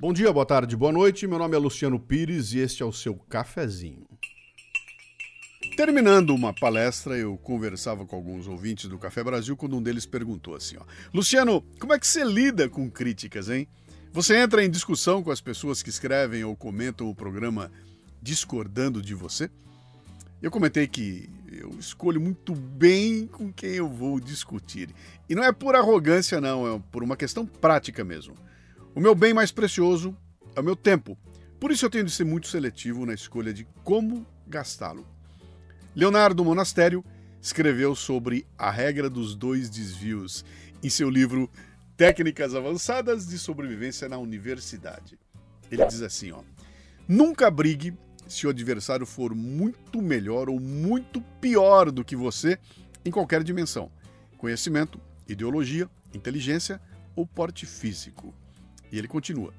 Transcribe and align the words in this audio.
Bom 0.00 0.14
dia, 0.14 0.32
boa 0.32 0.46
tarde, 0.46 0.74
boa 0.74 0.90
noite. 0.90 1.26
Meu 1.26 1.38
nome 1.38 1.54
é 1.54 1.58
Luciano 1.58 2.00
Pires 2.00 2.54
e 2.54 2.58
este 2.58 2.82
é 2.82 2.86
o 2.86 2.92
seu 2.92 3.14
cafezinho. 3.14 4.06
Terminando 5.76 6.30
uma 6.30 6.54
palestra, 6.54 7.18
eu 7.18 7.36
conversava 7.36 8.06
com 8.06 8.16
alguns 8.16 8.48
ouvintes 8.48 8.88
do 8.88 8.96
Café 8.96 9.22
Brasil 9.22 9.54
quando 9.58 9.76
um 9.76 9.82
deles 9.82 10.06
perguntou 10.06 10.54
assim: 10.54 10.78
ó, 10.78 10.84
Luciano, 11.12 11.62
como 11.78 11.92
é 11.92 11.98
que 11.98 12.06
você 12.06 12.24
lida 12.24 12.66
com 12.66 12.90
críticas, 12.90 13.50
hein? 13.50 13.68
Você 14.10 14.38
entra 14.38 14.64
em 14.64 14.70
discussão 14.70 15.22
com 15.22 15.30
as 15.30 15.42
pessoas 15.42 15.82
que 15.82 15.90
escrevem 15.90 16.44
ou 16.44 16.56
comentam 16.56 17.10
o 17.10 17.14
programa 17.14 17.70
discordando 18.22 19.02
de 19.02 19.14
você? 19.14 19.50
Eu 20.40 20.50
comentei 20.50 20.88
que 20.88 21.28
eu 21.52 21.78
escolho 21.78 22.22
muito 22.22 22.54
bem 22.54 23.26
com 23.26 23.52
quem 23.52 23.72
eu 23.72 23.86
vou 23.86 24.18
discutir. 24.18 24.94
E 25.28 25.34
não 25.34 25.44
é 25.44 25.52
por 25.52 25.76
arrogância, 25.76 26.40
não, 26.40 26.76
é 26.76 26.82
por 26.90 27.02
uma 27.02 27.18
questão 27.18 27.44
prática 27.44 28.02
mesmo. 28.02 28.34
O 28.94 29.00
meu 29.00 29.14
bem 29.14 29.32
mais 29.32 29.52
precioso 29.52 30.16
é 30.56 30.60
o 30.60 30.64
meu 30.64 30.74
tempo. 30.74 31.16
Por 31.60 31.70
isso 31.70 31.84
eu 31.86 31.90
tenho 31.90 32.04
de 32.04 32.10
ser 32.10 32.24
muito 32.24 32.48
seletivo 32.48 33.06
na 33.06 33.14
escolha 33.14 33.52
de 33.52 33.64
como 33.84 34.26
gastá-lo. 34.46 35.06
Leonardo 35.94 36.44
Monastério 36.44 37.04
escreveu 37.40 37.94
sobre 37.94 38.46
a 38.58 38.70
regra 38.70 39.08
dos 39.08 39.36
dois 39.36 39.70
desvios 39.70 40.44
em 40.82 40.90
seu 40.90 41.08
livro 41.08 41.48
Técnicas 41.96 42.54
Avançadas 42.54 43.26
de 43.26 43.38
Sobrevivência 43.38 44.08
na 44.08 44.18
Universidade. 44.18 45.18
Ele 45.70 45.86
diz 45.86 46.02
assim, 46.02 46.32
ó: 46.32 46.42
Nunca 47.06 47.48
brigue 47.48 47.96
se 48.26 48.46
o 48.46 48.50
adversário 48.50 49.06
for 49.06 49.34
muito 49.34 50.02
melhor 50.02 50.48
ou 50.48 50.58
muito 50.58 51.20
pior 51.40 51.92
do 51.92 52.04
que 52.04 52.16
você 52.16 52.58
em 53.04 53.10
qualquer 53.10 53.44
dimensão: 53.44 53.90
conhecimento, 54.36 55.00
ideologia, 55.28 55.88
inteligência 56.12 56.80
ou 57.14 57.24
porte 57.26 57.66
físico. 57.66 58.34
E 58.90 58.98
ele 58.98 59.08
continua: 59.08 59.52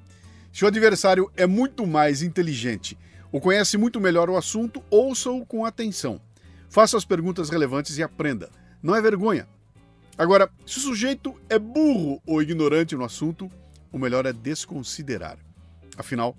Se 0.52 0.64
o 0.64 0.68
adversário 0.68 1.30
é 1.36 1.46
muito 1.46 1.86
mais 1.86 2.22
inteligente 2.22 2.98
ou 3.30 3.40
conhece 3.40 3.76
muito 3.76 4.00
melhor 4.00 4.28
o 4.28 4.36
assunto, 4.36 4.82
ouça-o 4.90 5.44
com 5.46 5.64
atenção. 5.64 6.20
Faça 6.68 6.96
as 6.96 7.04
perguntas 7.04 7.50
relevantes 7.50 7.98
e 7.98 8.02
aprenda. 8.02 8.50
Não 8.82 8.94
é 8.94 9.00
vergonha, 9.00 9.46
Agora, 10.16 10.50
se 10.66 10.78
o 10.78 10.80
sujeito 10.80 11.34
é 11.48 11.58
burro 11.58 12.20
ou 12.26 12.42
ignorante 12.42 12.94
no 12.94 13.04
assunto, 13.04 13.50
o 13.90 13.98
melhor 13.98 14.26
é 14.26 14.32
desconsiderar. 14.32 15.38
Afinal, 15.96 16.36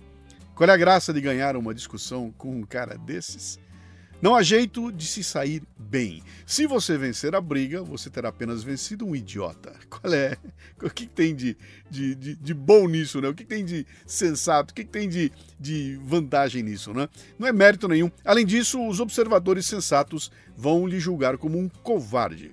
qual 0.53 0.69
é 0.69 0.73
a 0.73 0.77
graça 0.77 1.11
de 1.11 1.19
ganhar 1.19 1.55
uma 1.55 1.73
discussão 1.73 2.31
com 2.37 2.55
um 2.55 2.63
cara 2.63 2.97
desses? 2.97 3.59
Não 4.21 4.35
há 4.35 4.43
jeito 4.43 4.91
de 4.91 5.05
se 5.05 5.23
sair 5.23 5.63
bem. 5.77 6.23
Se 6.45 6.67
você 6.67 6.97
vencer 6.97 7.35
a 7.35 7.41
briga, 7.41 7.83
você 7.83 8.09
terá 8.09 8.29
apenas 8.29 8.63
vencido 8.63 9.05
um 9.05 9.15
idiota. 9.15 9.73
Qual 9.99 10.13
é? 10.13 10.37
O 10.81 10.89
que 10.89 11.05
tem 11.05 11.35
de, 11.35 11.55
de, 11.89 12.15
de, 12.15 12.35
de 12.35 12.53
bom 12.53 12.87
nisso, 12.87 13.21
né? 13.21 13.27
O 13.27 13.33
que 13.33 13.45
tem 13.45 13.63
de 13.63 13.85
sensato? 14.05 14.71
O 14.71 14.75
que 14.75 14.83
tem 14.83 15.07
de, 15.07 15.31
de 15.59 15.99
vantagem 16.03 16.63
nisso, 16.63 16.93
né? 16.93 17.07
Não 17.37 17.47
é 17.47 17.53
mérito 17.53 17.87
nenhum. 17.87 18.11
Além 18.25 18.45
disso, 18.45 18.85
os 18.87 18.99
observadores 18.99 19.65
sensatos 19.65 20.31
vão 20.57 20.87
lhe 20.87 20.99
julgar 20.99 21.37
como 21.37 21.59
um 21.59 21.69
covarde. 21.69 22.51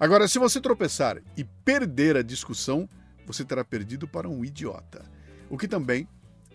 Agora, 0.00 0.28
se 0.28 0.38
você 0.38 0.60
tropeçar 0.60 1.18
e 1.36 1.44
perder 1.44 2.16
a 2.16 2.22
discussão, 2.22 2.88
você 3.26 3.44
terá 3.44 3.64
perdido 3.64 4.06
para 4.06 4.28
um 4.28 4.44
idiota. 4.44 5.04
O 5.50 5.56
que 5.56 5.68
também 5.68 6.06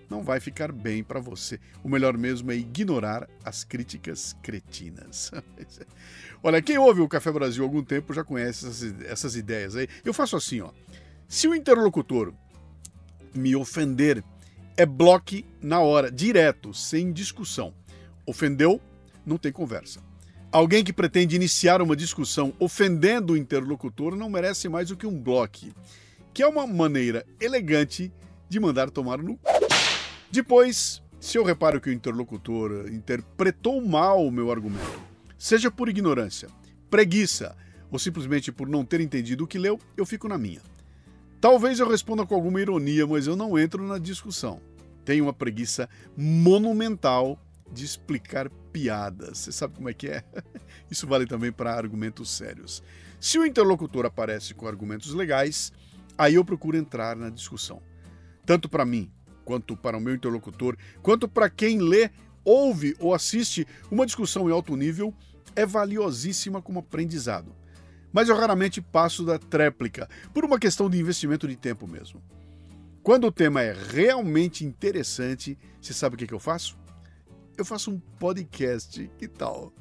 não 0.09 0.23
vai 0.23 0.39
ficar 0.39 0.71
bem 0.71 1.03
para 1.03 1.19
você. 1.19 1.59
O 1.83 1.89
melhor 1.89 2.17
mesmo 2.17 2.51
é 2.51 2.55
ignorar 2.55 3.29
as 3.43 3.63
críticas 3.63 4.35
cretinas. 4.41 5.31
Olha, 6.43 6.61
quem 6.61 6.77
ouve 6.77 7.01
o 7.01 7.07
Café 7.07 7.31
Brasil 7.31 7.63
há 7.63 7.65
algum 7.65 7.83
tempo 7.83 8.13
já 8.13 8.23
conhece 8.23 8.67
essas, 8.67 9.01
essas 9.03 9.35
ideias 9.35 9.75
aí. 9.75 9.87
Eu 10.03 10.13
faço 10.13 10.35
assim, 10.35 10.61
ó. 10.61 10.71
Se 11.27 11.47
o 11.47 11.55
interlocutor 11.55 12.33
me 13.33 13.55
ofender, 13.55 14.23
é 14.77 14.85
bloque 14.85 15.45
na 15.61 15.79
hora, 15.79 16.11
direto, 16.11 16.73
sem 16.73 17.11
discussão. 17.11 17.73
Ofendeu, 18.25 18.81
não 19.25 19.37
tem 19.37 19.51
conversa. 19.51 19.99
Alguém 20.51 20.83
que 20.83 20.93
pretende 20.93 21.35
iniciar 21.35 21.81
uma 21.81 21.95
discussão 21.95 22.53
ofendendo 22.59 23.33
o 23.33 23.37
interlocutor 23.37 24.15
não 24.15 24.29
merece 24.29 24.69
mais 24.69 24.89
do 24.89 24.95
que 24.95 25.07
um 25.07 25.19
bloque, 25.19 25.73
que 26.31 26.43
é 26.43 26.47
uma 26.47 26.67
maneira 26.67 27.25
elegante 27.41 28.11
de 28.47 28.59
mandar 28.59 28.91
tomar 28.91 29.17
no. 29.17 29.39
Depois, 30.33 30.99
se 31.19 31.37
eu 31.37 31.43
reparo 31.43 31.79
que 31.79 31.91
o 31.91 31.93
interlocutor 31.93 32.91
interpretou 32.91 33.79
mal 33.79 34.25
o 34.25 34.31
meu 34.31 34.49
argumento, 34.49 34.99
seja 35.37 35.69
por 35.69 35.87
ignorância, 35.87 36.49
preguiça 36.89 37.55
ou 37.91 37.99
simplesmente 37.99 38.51
por 38.51 38.67
não 38.67 38.83
ter 38.83 38.99
entendido 38.99 39.43
o 39.43 39.47
que 39.47 39.59
leu, 39.59 39.79
eu 39.95 40.07
fico 40.07 40.27
na 40.27 40.35
minha. 40.35 40.59
Talvez 41.39 41.79
eu 41.79 41.87
responda 41.87 42.25
com 42.25 42.33
alguma 42.33 42.59
ironia, 42.59 43.05
mas 43.05 43.27
eu 43.27 43.35
não 43.35 43.59
entro 43.59 43.87
na 43.87 43.99
discussão. 43.99 44.59
Tenho 45.05 45.25
uma 45.25 45.33
preguiça 45.33 45.87
monumental 46.17 47.39
de 47.71 47.85
explicar 47.85 48.49
piadas. 48.71 49.37
Você 49.37 49.51
sabe 49.51 49.75
como 49.75 49.89
é 49.89 49.93
que 49.93 50.07
é? 50.07 50.23
Isso 50.89 51.05
vale 51.05 51.27
também 51.27 51.51
para 51.51 51.75
argumentos 51.75 52.31
sérios. 52.31 52.81
Se 53.19 53.37
o 53.37 53.45
interlocutor 53.45 54.03
aparece 54.03 54.55
com 54.55 54.67
argumentos 54.67 55.13
legais, 55.13 55.71
aí 56.17 56.33
eu 56.33 56.43
procuro 56.43 56.75
entrar 56.75 57.15
na 57.15 57.29
discussão. 57.29 57.83
Tanto 58.43 58.67
para 58.67 58.83
mim, 58.83 59.11
quanto 59.43 59.75
para 59.75 59.97
o 59.97 60.01
meu 60.01 60.13
interlocutor, 60.13 60.75
quanto 61.01 61.27
para 61.27 61.49
quem 61.49 61.79
lê, 61.79 62.09
ouve 62.43 62.95
ou 62.99 63.13
assiste 63.13 63.67
uma 63.89 64.05
discussão 64.05 64.49
em 64.49 64.51
alto 64.51 64.75
nível, 64.75 65.13
é 65.55 65.65
valiosíssima 65.65 66.61
como 66.61 66.79
aprendizado. 66.79 67.55
Mas 68.11 68.29
eu 68.29 68.35
raramente 68.35 68.81
passo 68.81 69.23
da 69.23 69.39
tréplica, 69.39 70.09
por 70.33 70.45
uma 70.45 70.59
questão 70.59 70.89
de 70.89 70.99
investimento 70.99 71.47
de 71.47 71.55
tempo 71.55 71.87
mesmo. 71.87 72.21
Quando 73.01 73.27
o 73.27 73.31
tema 73.31 73.61
é 73.61 73.73
realmente 73.73 74.63
interessante, 74.63 75.57
você 75.81 75.93
sabe 75.93 76.15
o 76.15 76.17
que, 76.17 76.27
que 76.27 76.33
eu 76.33 76.39
faço? 76.39 76.77
eu 77.57 77.65
faço 77.65 77.91
um 77.91 77.99
podcast, 78.19 79.09
que 79.17 79.27
tal? 79.27 79.73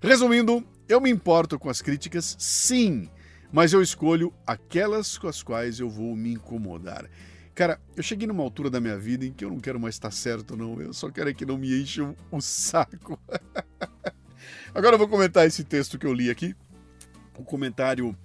Resumindo, 0.00 0.64
eu 0.88 1.00
me 1.00 1.10
importo 1.10 1.58
com 1.58 1.68
as 1.68 1.82
críticas, 1.82 2.36
sim, 2.38 3.08
mas 3.52 3.72
eu 3.72 3.82
escolho 3.82 4.32
aquelas 4.46 5.18
com 5.18 5.28
as 5.28 5.42
quais 5.42 5.80
eu 5.80 5.88
vou 5.88 6.16
me 6.16 6.32
incomodar. 6.32 7.08
Cara, 7.54 7.80
eu 7.96 8.02
cheguei 8.02 8.26
numa 8.26 8.42
altura 8.42 8.70
da 8.70 8.80
minha 8.80 8.96
vida 8.96 9.24
em 9.24 9.32
que 9.32 9.44
eu 9.44 9.50
não 9.50 9.60
quero 9.60 9.78
mais 9.78 9.94
estar 9.94 10.10
certo, 10.10 10.56
não. 10.56 10.80
Eu 10.80 10.92
só 10.92 11.10
quero 11.10 11.28
é 11.28 11.34
que 11.34 11.44
não 11.44 11.58
me 11.58 11.80
encham 11.80 12.16
o 12.30 12.40
saco. 12.40 13.18
Agora 14.74 14.94
eu 14.94 14.98
vou 14.98 15.08
comentar 15.08 15.46
esse 15.46 15.64
texto 15.64 15.98
que 15.98 16.06
eu 16.06 16.12
li 16.12 16.30
aqui. 16.30 16.54
O 17.36 17.44
comentário 17.44 18.16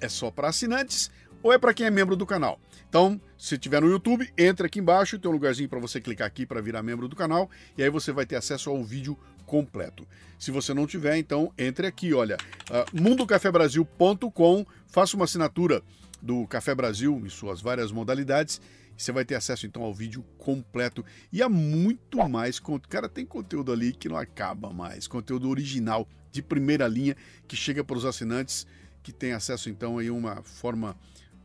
é 0.00 0.08
só 0.08 0.30
para 0.30 0.48
assinantes 0.48 1.10
ou 1.42 1.52
é 1.52 1.58
para 1.58 1.74
quem 1.74 1.86
é 1.86 1.90
membro 1.90 2.16
do 2.16 2.26
canal. 2.26 2.60
Então, 2.88 3.20
se 3.36 3.54
estiver 3.54 3.82
no 3.82 3.90
YouTube, 3.90 4.32
entre 4.36 4.66
aqui 4.66 4.78
embaixo, 4.78 5.18
tem 5.18 5.30
um 5.30 5.34
lugarzinho 5.34 5.68
para 5.68 5.78
você 5.78 6.00
clicar 6.00 6.26
aqui 6.26 6.46
para 6.46 6.60
virar 6.60 6.82
membro 6.82 7.08
do 7.08 7.16
canal 7.16 7.50
e 7.76 7.82
aí 7.82 7.90
você 7.90 8.12
vai 8.12 8.24
ter 8.24 8.36
acesso 8.36 8.70
ao 8.70 8.82
vídeo 8.82 9.18
completo. 9.48 10.06
Se 10.38 10.52
você 10.52 10.72
não 10.72 10.86
tiver, 10.86 11.16
então 11.16 11.52
entre 11.58 11.86
aqui, 11.86 12.14
olha, 12.14 12.36
uh, 12.70 13.00
mundocafebrasil.com, 13.00 14.66
faça 14.86 15.16
uma 15.16 15.24
assinatura 15.24 15.82
do 16.22 16.46
Café 16.46 16.74
Brasil 16.74 17.20
em 17.24 17.28
suas 17.28 17.60
várias 17.60 17.90
modalidades 17.90 18.60
você 18.98 19.12
vai 19.12 19.24
ter 19.24 19.36
acesso 19.36 19.64
então 19.64 19.82
ao 19.82 19.94
vídeo 19.94 20.24
completo 20.36 21.04
e 21.32 21.40
há 21.40 21.48
muito 21.48 22.28
mais. 22.28 22.60
Cara, 22.88 23.08
tem 23.08 23.24
conteúdo 23.24 23.70
ali 23.70 23.92
que 23.92 24.08
não 24.08 24.16
acaba 24.16 24.72
mais, 24.72 25.06
conteúdo 25.06 25.48
original 25.48 26.06
de 26.32 26.42
primeira 26.42 26.88
linha 26.88 27.16
que 27.46 27.54
chega 27.54 27.84
para 27.84 27.96
os 27.96 28.04
assinantes 28.04 28.66
que 29.00 29.12
tem 29.12 29.32
acesso 29.32 29.70
então 29.70 29.98
a 29.98 30.02
uma 30.12 30.42
forma 30.42 30.96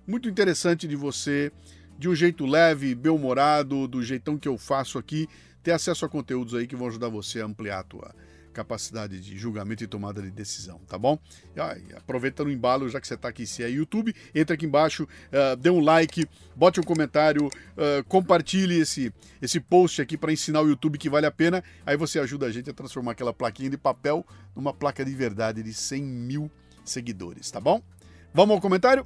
muito 0.06 0.28
interessante 0.28 0.88
de 0.88 0.96
você, 0.96 1.52
de 1.98 2.10
um 2.10 2.16
jeito 2.16 2.46
leve, 2.46 2.96
bem-humorado, 2.96 3.88
do 3.88 4.02
jeitão 4.02 4.38
que 4.38 4.48
eu 4.48 4.58
faço 4.58 4.98
aqui, 4.98 5.30
ter 5.64 5.72
acesso 5.72 6.06
a 6.06 6.10
conteúdos 6.10 6.54
aí 6.54 6.68
que 6.68 6.76
vão 6.76 6.88
ajudar 6.88 7.10
você 7.10 7.42
a 7.42 7.46
ampliar 7.46 7.80
a 7.80 7.84
tua 7.84 8.14
capacidade 8.54 9.20
de 9.20 9.38
julgamento 9.38 9.84
e 9.84 9.88
tomada 9.88 10.22
de 10.22 10.30
decisão, 10.30 10.80
tá 10.88 10.98
bom? 10.98 11.18
E, 11.56 11.96
aproveita 11.96 12.44
no 12.44 12.52
embalo, 12.52 12.88
já 12.88 13.02
que 13.02 13.08
você 13.08 13.16
está 13.16 13.28
aqui, 13.28 13.46
se 13.46 13.64
é 13.64 13.70
YouTube, 13.70 14.16
entra 14.34 14.54
aqui 14.54 14.66
embaixo, 14.66 15.04
uh, 15.04 15.56
dê 15.58 15.70
um 15.70 15.80
like, 15.80 16.26
bote 16.56 16.80
um 16.80 16.84
comentário, 16.84 17.48
uh, 17.48 18.04
compartilhe 18.08 18.80
esse, 18.80 19.12
esse 19.42 19.60
post 19.60 20.02
aqui 20.02 20.16
para 20.16 20.32
ensinar 20.32 20.62
o 20.62 20.68
YouTube 20.68 20.98
que 20.98 21.10
vale 21.10 21.26
a 21.26 21.32
pena. 21.32 21.64
Aí 21.86 21.98
você 21.98 22.20
ajuda 22.20 22.46
a 22.46 22.52
gente 22.52 22.70
a 22.70 22.74
transformar 22.74 23.14
aquela 23.14 23.34
plaquinha 23.34 23.70
de 23.70 23.78
papel 23.78 24.26
numa 24.56 24.72
placa 24.72 25.04
de 25.04 25.14
verdade 25.14 25.64
de 25.64 25.74
100 25.74 26.04
mil 26.04 26.52
seguidores, 26.86 27.50
tá 27.50 27.60
bom? 27.60 27.82
Vamos 28.34 28.56
ao 28.56 28.62
comentário? 28.62 29.06